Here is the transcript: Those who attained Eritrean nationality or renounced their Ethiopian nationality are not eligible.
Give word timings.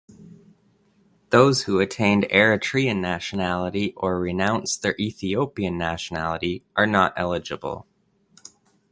Those 1.29 1.65
who 1.65 1.79
attained 1.79 2.23
Eritrean 2.31 3.01
nationality 3.01 3.93
or 3.95 4.19
renounced 4.19 4.81
their 4.81 4.95
Ethiopian 4.99 5.77
nationality 5.77 6.63
are 6.75 6.87
not 6.87 7.13
eligible. 7.15 7.85